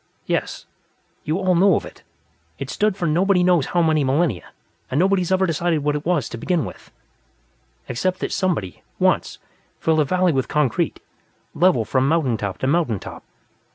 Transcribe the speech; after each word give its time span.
"Yes. 0.25 0.65
You 1.25 1.37
all 1.37 1.53
know 1.53 1.75
of 1.75 1.85
it. 1.85 2.01
It's 2.57 2.73
stood 2.73 2.97
for 2.97 3.05
nobody 3.05 3.43
knows 3.43 3.67
how 3.67 3.83
many 3.83 4.03
millennia, 4.03 4.49
and 4.89 4.99
nobody's 4.99 5.31
ever 5.31 5.45
decided 5.45 5.83
what 5.83 5.93
it 5.95 6.07
was, 6.07 6.27
to 6.29 6.39
begin 6.39 6.65
with, 6.65 6.89
except 7.87 8.17
that 8.21 8.31
somebody, 8.31 8.81
once, 8.97 9.37
filled 9.79 9.99
a 9.99 10.03
valley 10.03 10.31
with 10.31 10.47
concrete, 10.47 10.99
level 11.53 11.85
from 11.85 12.07
mountain 12.07 12.35
top 12.37 12.57
to 12.57 12.65
mountain 12.65 12.97
top. 12.99 13.23